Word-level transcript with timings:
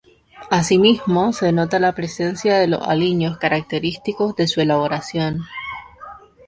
Asimismo 0.49 1.31
se 1.31 1.51
nota 1.51 1.77
la 1.77 1.93
presencia 1.93 2.57
de 2.57 2.65
los 2.65 2.81
aliños 2.81 3.37
característicos 3.37 4.35
de 4.35 4.47
su 4.47 4.59
elaboración. 4.59 5.43